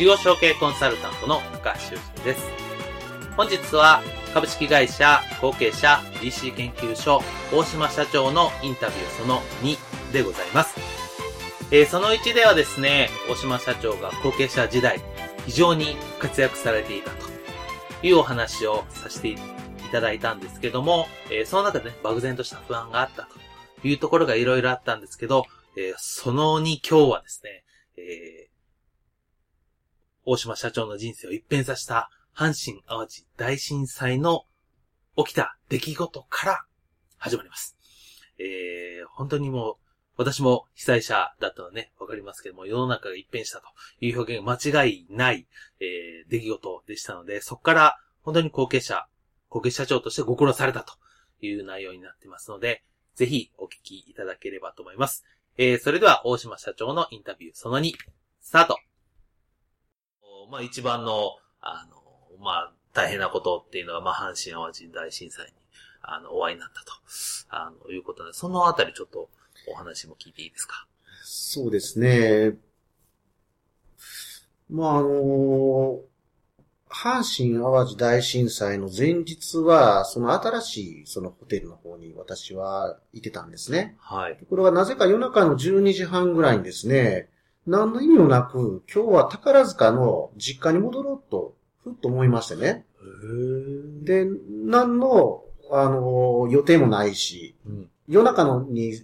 [0.00, 2.40] 事業承継コンサルタントの高橋修人です。
[3.36, 7.20] 本日は株式会社後継者 DC 研究所
[7.52, 9.76] 大島社長のインタビューその2
[10.10, 10.80] でございます。
[11.70, 15.02] えー、その1ではですね、大島社長が後継者時代
[15.44, 17.26] 非常に活躍されていたと
[18.02, 19.36] いうお話をさせてい
[19.92, 23.28] ただいたんですけども、えー、その中でね、漠然とした不安があった
[23.82, 25.44] というところがいろいろあったんですけど、
[25.76, 27.64] えー、その2今日はですね、
[27.98, 28.49] えー
[30.24, 34.44] 大島社長の人生を一変させた阪神淡路大震災の
[35.16, 36.64] 起きた出来事から
[37.18, 37.76] 始まります。
[38.38, 39.76] えー、本当にもう、
[40.16, 43.66] 私も被災者だったのね、わかりますけども、世の中が一変したと
[44.00, 45.46] いう表現が間違いない、
[45.80, 49.06] えー、出来事でしたので、そこから本当に後継者、
[49.48, 50.92] 後継社長としてご苦労されたと
[51.40, 52.84] いう内容になってますので、
[53.14, 55.24] ぜひお聞きいただければと思います。
[55.56, 57.92] えー、それでは大島社長のインタビューその2、
[58.40, 58.78] スタート
[60.50, 61.96] まあ一番の、あの、
[62.44, 65.52] まあ大変なことっていうのは、まあ阪神淡路大震災に、
[66.02, 66.92] あの、お会いになったと、
[67.50, 69.28] あの、いうことで、そのあたりちょっと
[69.68, 70.86] お話も聞いていいですか？
[71.24, 72.56] そうですね。
[74.68, 76.00] まああの、
[76.88, 83.96] 阪神淡路大震災の前日は、その新しいそのホテルの方に私はいてたんですね。
[84.00, 84.38] はい。
[84.48, 87.28] これはなぜか夜中の12時半ぐらいにですね、
[87.70, 91.54] 何の意味もなく、今日は宝塚の実家に戻ろうと、
[91.84, 92.84] ふっと思いましてね。
[94.02, 94.26] で、
[94.66, 98.94] 何の、あの、予定もないし、うん、夜中のに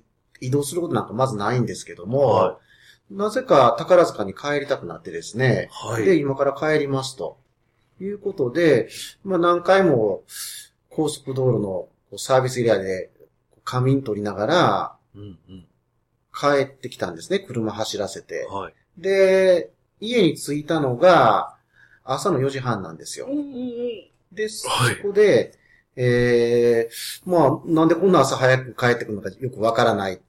[0.40, 2.58] 移動することなんかまずないんですけども、は
[3.08, 7.38] い、なぜか宝塚に帰りたくなってですね、はい、で、今から帰りますと。
[8.00, 8.90] いうことで、
[9.24, 10.22] まあ何回も
[10.90, 11.88] 高速道路の
[12.18, 13.10] サービスエリアで
[13.64, 15.66] 仮眠取りながら、うんうん、
[16.38, 18.46] 帰ってきたんですね、車走らせて。
[18.50, 18.74] はい。
[18.98, 19.70] で、
[20.00, 21.56] 家に着いたのが、
[22.04, 23.26] 朝の4時半なんですよ。
[24.30, 24.68] で、そ
[25.02, 25.54] こで、
[25.96, 30.20] ええー、まあ、なんでこんな朝早く帰ってくるのかよくわからない。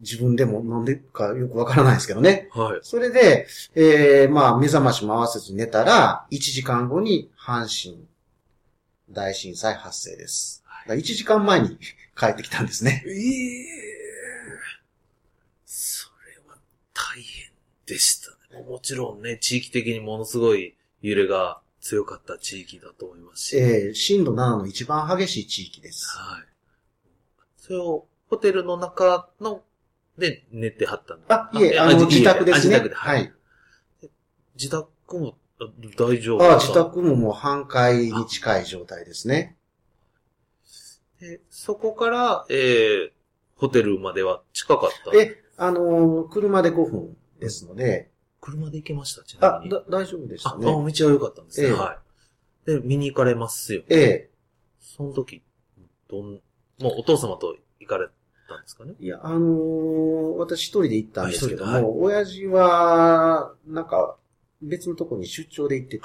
[0.00, 2.48] 自分でもなんでかよくわからないですけどね。
[2.52, 2.80] はい。
[2.82, 8.04] それで、ええー、まあ、目覚ましも合わせず寝たら、1時間後に阪神
[9.10, 10.62] 大震災発生です。
[10.88, 11.78] 1時間前に
[12.18, 13.02] 帰ってきたんですね。
[13.06, 13.94] ええー
[16.94, 17.50] 大変
[17.86, 18.62] でしたね。
[18.62, 23.56] もちろんね、地域的にものすごい揺れが強かった地域だと思いますし。
[23.56, 26.06] ええー、震度7の一番激しい地域です。
[26.16, 26.46] はい。
[27.58, 29.62] それを、ホテルの中の、
[30.16, 32.76] で寝てはったんだあ、いえ、あの、自宅ですね。
[32.76, 32.94] 自宅で。
[32.94, 33.32] はい。
[34.54, 35.36] 自宅も
[35.96, 39.56] 大丈夫あ自宅ももう半壊に近い状態ですね。
[41.20, 43.10] で、そこから、えー、
[43.56, 45.16] ホテルまでは近かった？
[45.18, 48.10] え、あの、車で5分ですので。
[48.40, 49.74] 車で行けましたちなみに。
[49.74, 50.66] あ、だ、大丈夫でしたね。
[50.66, 51.68] あ、道は良かったんですね。
[51.68, 51.98] えは
[52.66, 52.70] い。
[52.70, 53.86] で、見に行かれますよ、ね。
[53.90, 54.30] ええ。
[54.80, 55.42] その時、
[56.08, 56.40] どん、
[56.80, 58.08] もうお父様と行かれ
[58.48, 58.94] たんですかね？
[58.98, 64.16] いや、あのー、私一人で行ったんですけども、はい、親父は、なんか、
[64.60, 66.04] 別のとこに出張で行ってて、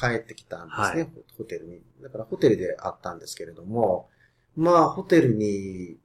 [0.00, 1.80] 帰ってきたんですね、はい、ホテルに。
[2.02, 4.08] だからホテルで会ったんですけれども、
[4.56, 5.96] まあ、ホテルに、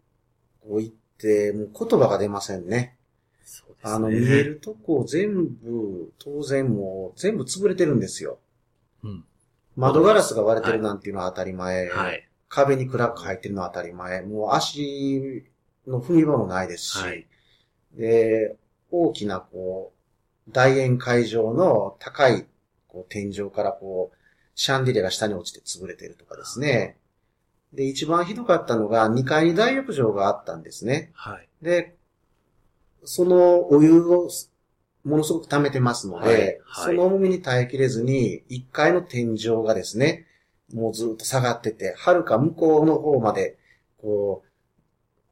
[0.62, 2.97] こう行ってもう言葉が出ませんね。
[3.48, 3.92] そうですね。
[3.94, 8.40] あの、見えるとこ全部、当然もう全部潰れてるんですよ。
[9.04, 9.26] うん。
[9.76, 11.90] 窓ガラスが割れてるなんていうのは当たり前。
[11.90, 12.28] はい。
[12.50, 14.22] 壁にクラック入ってるのは当たり前。
[14.22, 15.46] もう足
[15.88, 16.98] の踏み場もないですし。
[16.98, 17.26] はい。
[17.94, 18.56] で、
[18.92, 19.94] 大きなこ
[20.48, 22.46] う、大宴会場の高い
[22.88, 24.18] こう天井からこう、
[24.56, 26.98] シャンディレが下に落ちて潰れてるとかですね。
[27.74, 31.12] で、一番ひどかったのが、2階に大浴場があったんですね。
[31.14, 31.48] はい。
[31.62, 31.97] で、
[33.08, 34.30] そのお湯を
[35.06, 40.26] ものすごく溜めてますので、はいはい、その重みに耐えきれずに、1階の天井がですね、
[40.74, 43.58] もうずっと下がってて、遥か向こうの方まで、
[44.02, 44.44] こ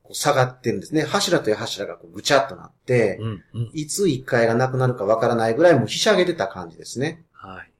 [0.09, 1.03] う、下がってるんですね。
[1.03, 3.43] 柱という柱がこうぐちゃっとなって、うん。
[3.53, 3.71] うん。
[3.73, 7.25] いつ一階がなくなるかわからないぐらいもうひしゃげてた感じですね。
[7.33, 7.71] はい。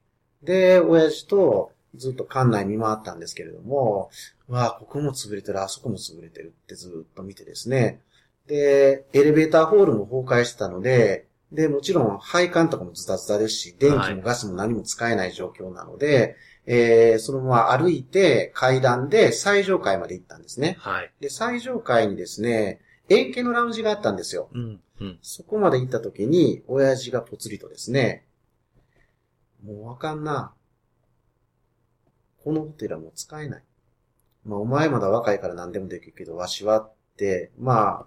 [0.45, 4.09] で、親父とずっと館内見回ったんですけれども、
[4.47, 8.01] わあ、ここも潰れてる、あそこも潰れてるってずっと見てですね。
[8.47, 20.77] で、エレベーターホールも崩壊してたので、で、もちろん配管とかもズタズタですし、電気もガスも何も使えない状況なので、えー、そのまま歩いて階段で最上階まで行ったんですね。
[20.79, 21.11] はい。
[21.19, 24.49] で、最上階にですね、円形のラウンジがあったんですよ。
[24.53, 24.81] うん。
[24.99, 25.19] うん。
[25.21, 28.25] そこまで行った時に、親父がぽつりとですね、
[29.63, 30.53] もうわかんな。
[32.43, 33.63] このホテルはもう使えない。
[34.43, 36.89] まあ、お前まだ若いから何でもできるけど、わしは
[37.59, 38.05] まあ、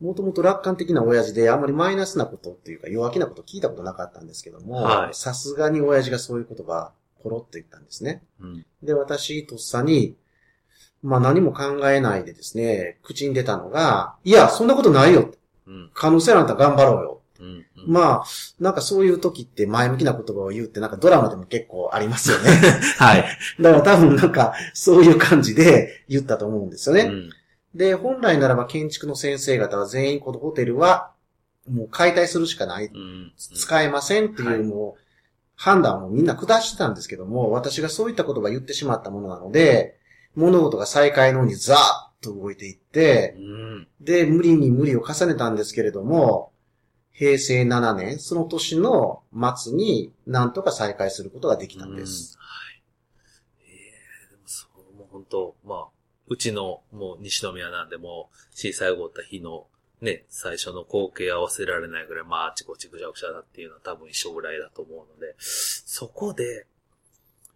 [0.00, 6.92] もともと楽観的な親父で、あんまりマイナスなことっていうか弱気なこと聞いたことなかったんですけどもは、いさすがに親父がそういう言葉、
[7.22, 8.22] ポロッと言ったんですね。
[8.40, 8.66] うん。
[8.82, 10.16] で、私、とっさに、
[11.02, 15.32] まあ何も考えないでですね、口に出たのが、いや、そんなことないよ。
[15.66, 15.90] うん。
[15.94, 17.20] 可能性あんた頑張ろうよ。
[17.40, 17.46] うん。
[17.46, 17.92] うん。
[17.92, 18.24] まあ、
[18.58, 22.50] なんかそういう時って前向きな言葉を言うってなんかドラマでも結構ありますよね。
[22.98, 23.24] はい。
[23.60, 27.02] だから多分なんかそういう感じで言ったと思うんですよね。
[27.02, 27.30] うん。
[27.74, 31.12] で、本来ならば建築の先生方は全員このホテルは
[31.68, 32.86] もう解体するしかない。
[32.86, 33.32] うん。
[33.36, 35.02] 使えませんっていうもう
[35.54, 39.98] 判断をみんな下してたんですけども、私がそういった言葉を言ってしまったものなので、
[40.34, 41.80] 物事が再開の方にザーッ
[42.22, 43.88] と動いていって、うん。
[44.00, 46.52] で、無理に無理を重ねたんですけれども、
[47.10, 49.24] 平成7年、その年の
[49.56, 52.38] 末になんとか再開することができたんです。
[52.38, 52.82] はい。
[53.66, 53.72] え
[54.28, 55.97] えでもそう、もう本当まあ、
[56.28, 59.66] うちのもう西宮なんでもう震災起こった日の
[60.00, 66.66] ね、最初の光景は忘れられないぐらい、まあ、あちこちぐちゃぐちゃだっていうのは多分一緒ぐらいだと思うので、そこで、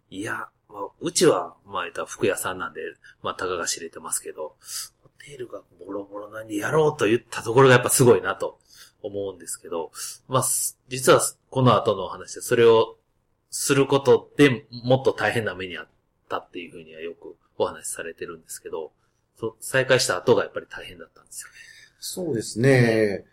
[0.09, 2.81] いや、まあ、うちは、まあ、言った服屋さんなんで、
[3.21, 4.55] まあ、たかが知れてますけど、
[5.01, 8.59] ホテルがボロボロなんでやろうと言ったところがやっぱすごいなと
[9.01, 9.91] 思うんですけど、
[10.27, 10.43] まあ、
[10.89, 12.97] 実はこの後のお話でそれを
[13.51, 15.87] することでもっと大変な目にあっ
[16.27, 18.91] たっていうふうにはよくお話しされてるんですけど、
[19.39, 21.55] そう再開した後がやっぱり大変だったんですよね。
[21.99, 23.25] そうですね。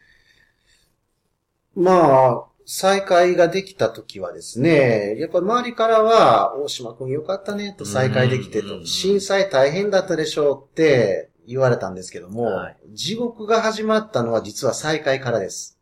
[1.74, 15.78] まあ、再開ができた時はですね、やっぱ周りからは、大島くんよかったね、と再開できてと、うん震災大変だったでしょうって言われたんですけども、はい地獄が始まったのは実は再開からです。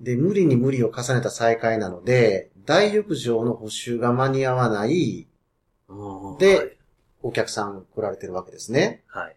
[0.00, 5.28] で、無理に無理を重ねた再開なので、大浴場の補修が間に合わない
[5.90, 6.76] うんで
[7.22, 9.02] お客さん来られてるわけですね。
[9.08, 9.24] はい。
[9.24, 9.36] はい。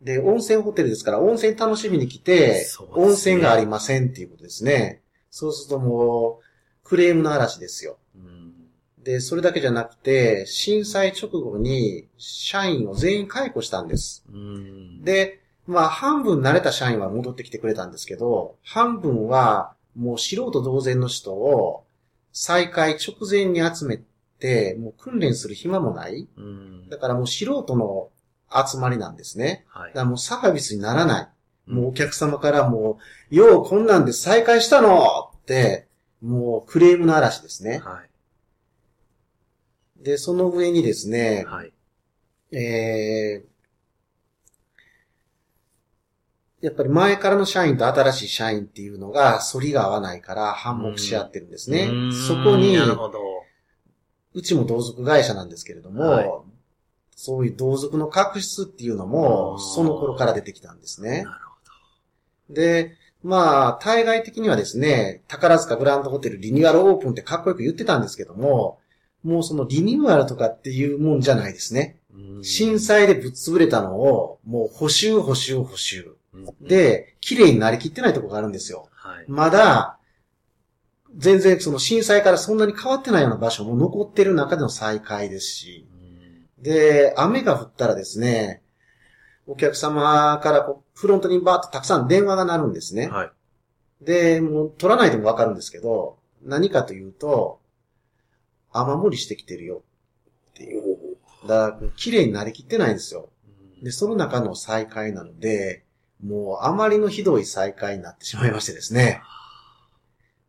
[0.00, 5.02] で、温泉ホテルですから、温泉楽しみに来て、ね温泉がありませんっていうことですね。
[5.30, 6.44] そうするともう、
[6.82, 7.98] クレームの嵐ですよ。
[8.14, 8.40] うん
[9.02, 14.24] で、それだけじゃなくて、震災直後に社員を全員解雇したんです。
[14.30, 21.84] うん、で、まあ、半分慣れた社員は戻ってきてくれたんですけど、半分はもう素人同然の人を
[22.32, 24.00] 再開直前に集め
[24.40, 26.28] て、もう訓練する暇もない。
[26.36, 28.08] うんだからもう素人の
[28.52, 29.64] 集まりなんですね。
[29.68, 31.28] はいだからもうサービスにならない。
[31.70, 32.98] もうお客様からも
[33.30, 35.86] う、ようこんなんで再開したのって、
[36.20, 37.78] もうクレームの嵐ですね。
[37.78, 38.10] はい。
[40.04, 41.72] で、その上にですね、はい。
[42.52, 43.50] えー、
[46.60, 52.12] やっぱり前からの社員と新しい社員っていうのが反りが合わないから反目し合ってるんですねうん。
[52.12, 53.18] そこにな、るほど。
[54.34, 56.30] うちも同族会社なんですけれども、はい
[57.22, 61.24] そういう同族の確執っていうのも、その頃から出てきたんですね。
[61.24, 61.44] なる
[62.48, 68.78] ほで、まあ、対外的にはですね、宝塚グランドホテルリニューアルオープンってかっこよく言ってたんですけども、
[69.22, 72.00] もうそのリニューアルとかっていうもんじゃないですね。
[72.42, 76.16] 震災でぶっ潰れたのを、もう補修補修補修。
[76.32, 78.88] うんで、綺麗になりきってないところがあるんですよ。
[78.92, 79.24] はい。
[79.28, 79.98] まだ、
[81.16, 85.96] 全然その震災からそんなに変わってないような場所も残ってる中での再開ですし、う
[86.60, 88.62] んで、雨が降ったらですね、
[89.46, 93.08] お客様からこうフロントにバーッとたくさん電話が鳴るんですね。
[93.08, 93.30] はい。
[94.04, 97.60] で、もう取らないでもわかるんですけど、何かというと、
[98.72, 99.82] 雨漏りしてきてるよ
[100.52, 100.82] っていう。
[101.46, 103.30] だから、綺麗になりきってないんですよ。
[103.80, 105.84] うんで、その中の再開なので、
[106.22, 109.22] もうあまりのひどい再開になってしまいましてですね。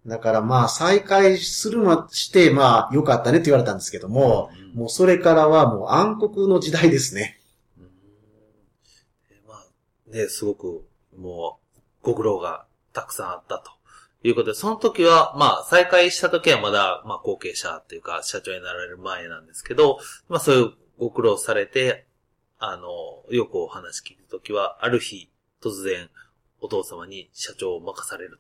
[0.06, 7.40] だからまあ再開するまして、まあ良かったねって言われたんですけども、うんもうそれからはもう暗黒の時代ですね。
[7.78, 7.84] うん
[9.30, 10.86] でまあ、ね、すごく、
[11.18, 13.72] もう、ご苦労がたくさんあったと
[14.24, 22.06] いうことで、その時は、まあ、再開した時はまだ、まあ、後継者っていうか、社長になられる前なんですけど、まあ、そういうご苦労されて、
[22.58, 22.86] あの、
[23.30, 25.30] よくお話聞く時は、ある日、
[25.62, 26.10] 突然、
[26.62, 28.40] お父様に社長を任される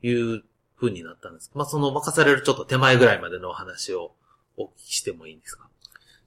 [0.00, 0.44] という
[0.80, 1.50] 風になったんです。
[1.54, 4.12] まあ、その任されるちょっと手前ぐらいまでのお話を
[4.56, 5.68] お聞きしてもいいんですか？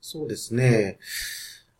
[0.01, 1.00] そうですね。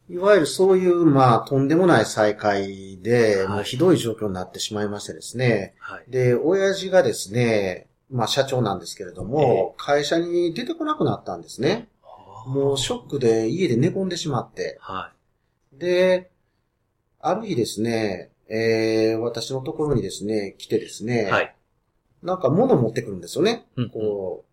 [0.10, 5.74] いわゆるそういう、まあ、とんでもない再会で、はいもうひどい状況になってしまいましてですね。
[5.80, 6.04] はい。
[6.10, 11.88] で、親父がですね、まあ社長なんですけれども、会社に出てこなくなったんですね。
[12.46, 14.78] もうショックで家で寝込んでしまって。
[14.82, 15.12] は
[15.72, 16.30] で、
[17.20, 21.08] ある日ですね、えー、私のところにですね、来てですい。
[21.08, 21.56] ね、はい。
[22.24, 23.66] なんか物持ってくるんですよね。
[23.76, 24.46] うんこ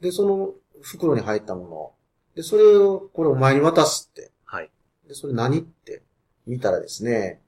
[0.00, 0.02] う。
[0.02, 0.52] で、その
[0.82, 1.92] 袋に入ったもの。
[2.34, 4.30] で、それを、これお前に渡すって。
[4.44, 4.70] はい。
[5.08, 6.02] で、それ何って
[6.46, 7.40] 見たらですね、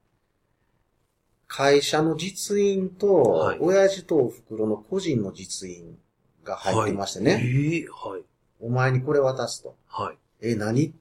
[1.46, 5.98] 会社の実印と、はい親父とお袋の個人の実印
[6.44, 8.22] が入ってましてね、ええはい。
[8.60, 9.76] お前にこれ渡すと。
[9.86, 10.18] はい。
[10.40, 10.94] え、何い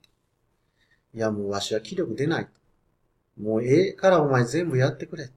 [1.14, 2.52] や、もうわしは気力出ないと。
[3.42, 5.30] もうええからお前全部やってくれ。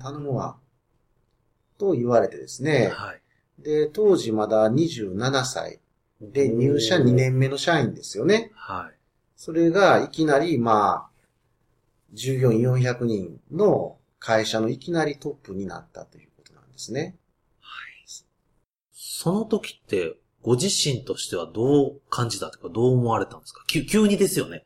[0.00, 0.56] 頼むわ。
[1.78, 2.90] と言われてですね。
[2.94, 3.22] はい。
[3.62, 5.80] で、当時まだ27歳。
[6.20, 8.50] で、入社2年目の社員ですよね。
[8.54, 8.98] はい。
[9.36, 11.26] それがいきなり、まあ、
[12.12, 17.16] 従業員400人の会社のいきなりトップになったということなんですね。
[18.92, 23.64] その時って、ご自身としてはどう感じたとか、どう思われたんですか？
[23.66, 24.64] 急急にですよね。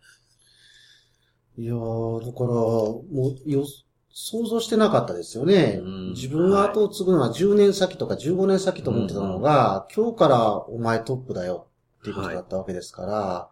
[1.56, 3.02] いやー、だから、も
[3.44, 3.64] う、よ、
[4.12, 5.80] 想像してなかったですよね。
[5.82, 6.10] うん。
[6.10, 11.68] 自分が後を継ぐのは10年先とか15年先と思ってたのが、今日からお前トップだよ
[12.00, 13.48] っていうことだったわけですから、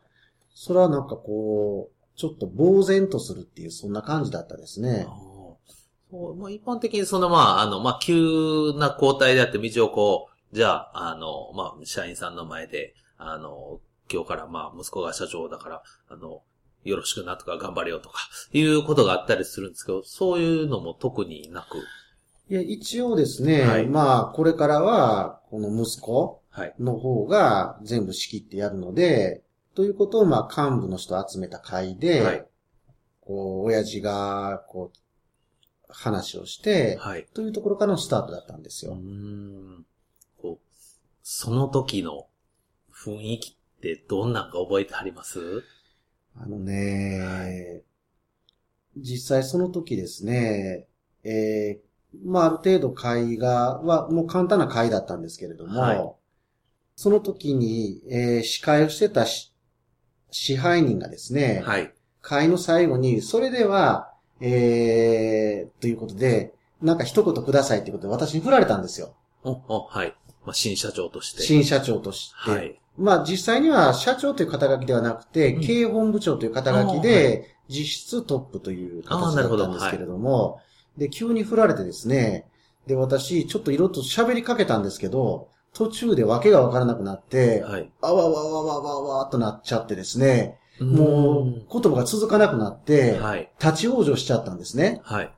[0.54, 5.06] それはなんかこう、ちょっと呆然とするっていう、そんな感じだったですね。
[6.10, 16.42] そうまあ、一般的にその、まあ、あの、まあ、急な交代であって、道をこう、じゃあ、あの、まあ、社員さんの前で、あの、今日から、まあ、息子が社長だから、あの、
[16.88, 18.18] よろしくなとか、頑張れよとか、
[18.52, 21.78] いうことがあったりするんですけど、そういうのも特になく、
[22.50, 26.74] いや、一応ですね、はいまあ、これからは、この息子はい。
[26.80, 32.46] の方が全部仕切ってやるので、ということを、まあ、幹部の人を集めた会で、はい。
[33.20, 34.98] こう、親父が、こう、
[35.88, 37.26] 話をして、はい。
[37.34, 38.94] というところからのスタートだったんですよ。
[38.94, 39.84] ん。
[40.40, 40.76] こう、
[41.22, 42.26] その時の
[42.92, 45.62] 雰囲気ってどんなんか覚えてあります？
[46.40, 47.82] あのね、
[48.96, 50.86] 実際その時ですね、
[51.24, 56.14] えー、まあ、ある程度会が、は、もう簡単な会だったんですけれども、はい
[57.00, 59.54] その時に、えー、司会をしてたし
[60.32, 61.92] 支配人がですね、はい。
[62.20, 69.14] 会の最後に、それでは、えー、ということで、なんか一言くださいということで私に振られたんですよ。
[69.44, 70.14] お、お、はい。
[70.44, 71.42] まあ、新社長として。
[71.42, 72.50] 新社長として。
[72.50, 72.80] はい。
[72.98, 80.60] まあ実際には社長という肩書きではなくて、うん経営本部長という肩書きで、実質トップという形だったんですけれども、
[80.96, 82.46] で、急に振られてですね、
[82.86, 87.92] で、私、ちょっといろいろと喋りかけたんですけど、途中で訳がわからなくなって、はい。
[88.00, 93.52] あわわわわわわとなっちゃってですね、うもう言葉が続かなくなって、はい。
[93.60, 95.00] 立ち往生しちゃったんですね。
[95.04, 95.30] はい。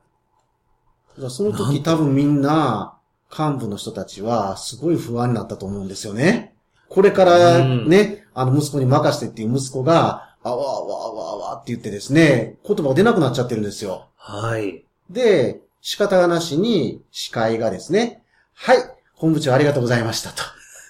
[1.29, 2.97] その時多分みんな、
[3.37, 6.50] 幹部の人たちは、すごい不安になったと思うんですよね。
[6.91, 14.09] これからうんね、あの息子に任せてっていう息子が、あわあわあわあわって言ってですね、言葉が出なくなっちゃってるんですよ。
[14.17, 14.83] はい。
[15.09, 18.77] で、仕方がなしに司会がですね、はい、
[19.13, 20.43] 本部長ありがとうございましたと。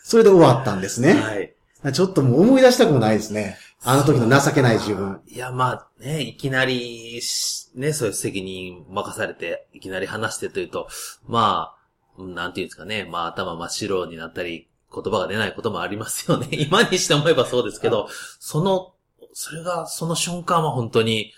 [0.03, 1.13] それで終わったんですね。
[1.13, 1.93] はい。
[1.93, 3.57] ちょっともう思い出したくもないですね。
[3.83, 5.21] あの時の情けない自分。
[5.27, 10.87] いや、まあね、いきなりし、ね、そういう責任任されて、いきなり話してというと、
[11.27, 16.47] まあ、うんなんていうんですかね、まあ頭真っ白になったり、言葉が出ないこともありますよね。
[16.59, 18.93] 今にして思えばそうですけど、その、
[19.33, 21.33] それが、その瞬間は本当に、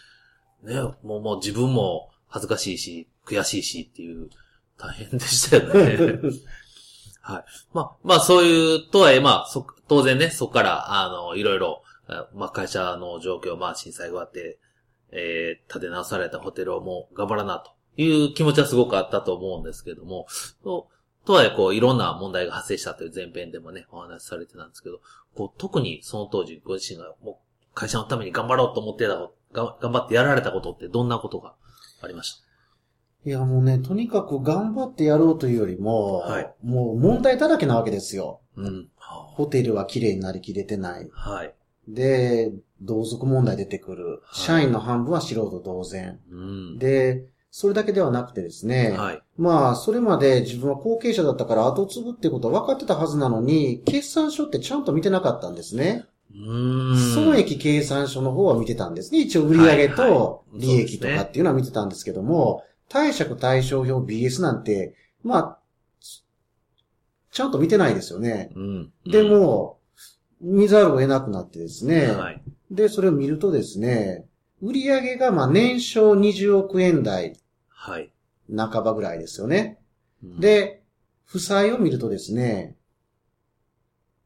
[0.64, 4.30] ね、もうもう自分も恥ずかしいし、悔しいしっていう、
[4.78, 6.20] 大変でしたよね。
[7.22, 7.46] はい。
[7.74, 14.60] まあ、まあそういう、とはいえ、まあ、そ、当然ね、そこから、あの、いろいろ、あまあ会社の状況、まあ震災があって、
[15.12, 20.26] えー、建て直されたホテルをもう頑張らなという気持ちはすごくあったと思うんですけども、
[21.26, 25.00] と、とはいえ、こう、いろんな問題が発生したという前編でもね、お話しされてたんですけど、
[25.36, 31.54] こう、特にその当時、ご自身がもう会社のために頑張ろうと思ってたこと、が頑張ってやられたことってどんなことが
[32.02, 32.42] ありまし
[33.26, 38.42] いやもうね、とにかく頑張ってやろうというよりも、はいもう問題だらけなわけですよ。
[38.56, 38.90] たうん。
[39.00, 41.10] ホテルは綺麗になりきれてない。
[41.14, 41.54] はい。
[41.88, 42.52] で、
[42.82, 44.06] 同族問題出てくる。
[44.10, 46.20] はい社員の半分は素人同然。
[46.30, 46.78] うん。
[46.80, 47.24] で、
[47.56, 49.22] それだけではなくてですね、はい。
[49.38, 56.04] まあ、それまで自分は後継者だったから後継ぐってことは分かってたはずなのに、決算書ってちゃんと見てなかったんですね。
[56.34, 57.14] うーん。
[57.14, 59.20] 損益計算書の方は見てたんですね。
[59.20, 65.60] 一応売上はいはとい利益とかっていうのは見てたんですけども、貸借対照表 BS なんて、まあ、
[67.30, 68.50] ちゃんと見てないですよね。
[68.56, 68.92] うん。
[69.06, 69.78] でも、
[70.42, 72.08] 見ざるを得なくなってですうん、ね。
[72.08, 72.42] はい。
[72.72, 74.26] で、それを見るとですね、
[74.60, 77.38] 売上がまあ年商20億円台
[77.84, 78.10] はい。
[78.56, 79.78] 半ばぐらいですよね。
[80.24, 80.84] うん、で、
[81.26, 82.78] 負債を見るとですね、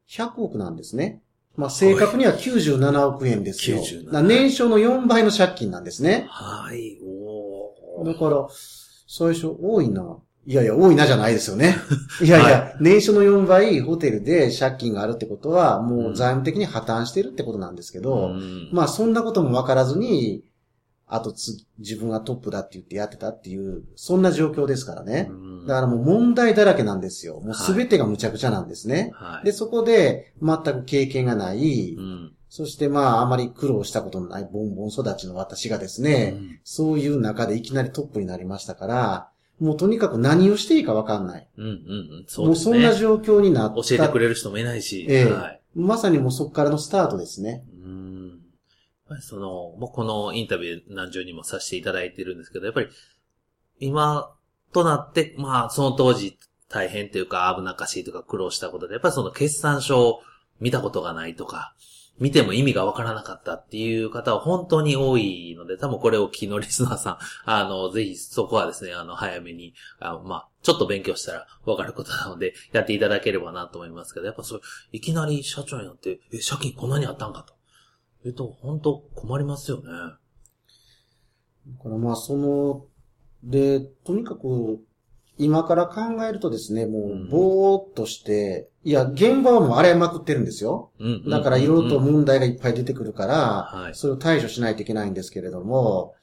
[0.07, 1.23] 100億なんですね。
[1.55, 3.77] まあ正確には97億円ですよ。
[3.77, 6.27] 97だから年商の4倍の借金なんですね。
[6.29, 6.99] はい。
[7.03, 8.05] おー。
[8.05, 8.47] だから、
[9.07, 10.17] 最初多いな。
[10.45, 11.77] いやいや、多いなじゃないですよね。
[12.23, 20.43] いやいや、年収の4倍ホテルで借金があるってことは、もう財務的に破綻してるってことなんですけど、うんまあそんなことも分からずに、
[21.09, 25.27] あとつ、自分がトップだって言ってやってたっていう、そんな状況ですからね。
[25.29, 27.35] うんだからもう問題だらけなんですよ。
[27.35, 29.11] もうはいすべてがむちゃくちゃなんですね。
[29.15, 29.45] はい。
[29.45, 32.33] で、そこで全く経験がない、うん。
[32.49, 41.47] そしてまああまり苦労したことのないボンボン育ちの私がですね、うんそういう中でいきなりトップになりましたから、もうとにかく何をしていいか分かんない。
[41.57, 42.25] うんうんうん。
[42.27, 42.73] そうもうですね。
[42.73, 43.75] そんな状況になった。
[43.75, 45.05] 教えてくれる人もいないし。
[45.09, 45.61] ええはい。
[45.75, 47.63] まさにもうそこからのスタートですね。
[47.71, 47.76] うん。
[49.07, 52.87] ぱりその、もうこのインタビュー何十にもさせていただいてるんですけど、やっぱり、
[53.79, 54.33] 今
[54.73, 56.37] となって、まあ、その当時
[56.69, 60.21] 大変というか危なっかしいとか苦労したことで、やっぱりその決算書を
[60.59, 61.73] 見たことがないとか、
[62.19, 74.61] 見ても意味がわからなかったっていう方は本当に多いので、多分これを聞きのリスナーさん、あの、ぜひそこはですね、あの、早めに、あまあ、ちょっと勉強したらわかることなので、やっていただければなと思いますけど、やっぱそう、
[74.91, 77.56] いきなり社長になって、え、借金こんなにあったんかと。
[78.25, 79.83] えっと、本当困りますよね。
[81.67, 82.85] だからまあその、
[83.43, 84.79] で、とにかく、
[85.37, 90.91] 今から考えるとですね、もう、ぼーっとして、いや、現場はもう荒れまくってるんですよ。
[91.29, 93.35] だからいろいろと問題がいっぱい出てくるから、
[93.79, 96.15] はいそれを対処しないといけないんですけれども、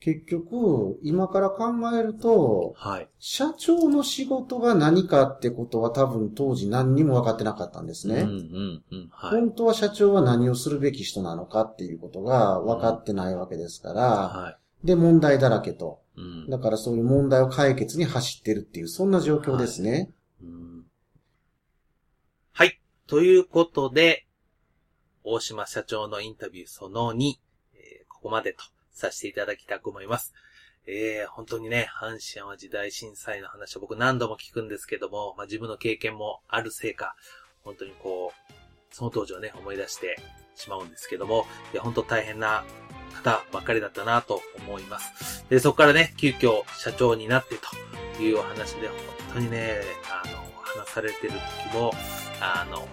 [0.00, 3.08] 結局、今から考えると、はい。
[3.18, 8.20] 社長の仕事が何かってことは多分当時何にも分かってなかったんですね。
[8.20, 9.08] うんうんうん。
[9.10, 9.40] はい。
[9.40, 16.00] 本当は社長は何をするべき人なのかっていうことが分かってないわけですから、はで、問題だらけと。
[16.16, 16.20] い。
[16.20, 16.50] うん。
[16.50, 20.12] だからそういう問題を解決に走ってるっていう、そんな状況ですね。
[20.40, 20.84] うん
[22.52, 22.80] はい。
[23.08, 24.26] ということで、
[25.24, 27.32] 大島社長のインタビューその2、
[27.74, 28.64] えーここまでと
[28.98, 30.34] させていただきたく思います。
[30.86, 37.14] えー、本当にね、阪神淡路大震災の話を僕何度も聞くんですけども、まあ、自分の経験もあるせいか、
[37.62, 38.52] 本当にこう、
[38.90, 40.18] その当時をね、思い出して
[40.54, 42.64] しまうんですけども、いや、本当大変な
[43.22, 45.44] 方ばっかりだったなと思います。
[45.50, 47.56] で、そこからね、急遽社長になって
[48.16, 48.96] というお話で、本
[49.34, 49.80] 当にね、
[50.10, 51.32] あの、話されてる
[51.70, 51.92] 時も、
[52.40, 52.88] あの、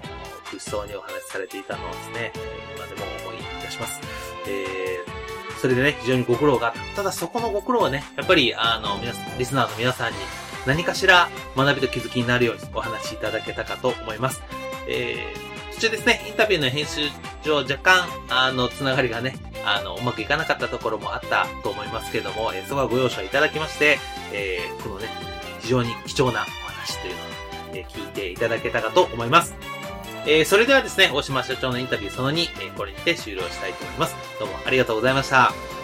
[0.49, 2.33] 苦しそうにお話しされていたのをですね、
[2.75, 4.01] 今でも思い出します。
[4.47, 5.14] えー、
[5.61, 6.79] それでね、非常にご苦労があった。
[6.97, 10.17] ただそこのご苦労はね、やっぱり、あの、皆さん、リスナーの皆さんに
[10.65, 14.41] 何かしら学びと気づきになるようにお話しいただけたかと思います。
[14.87, 17.09] えー、そしてですね、インタビューの編集
[17.43, 23.99] 上若干、あの、つながりがね、あの、うまくいかなかったところもあったと思いますけども、えーそこはご容赦いただきまして、
[24.31, 25.07] えー、このね、
[25.61, 27.25] 非常に貴重なお話というのを、
[27.73, 29.55] え聞いていただけたかと思います。
[30.25, 34.15] えーそれではですね、大島社長のインタビューその2、えーこれにて終了したいと思います。
[34.39, 35.74] どうもありがとうございました。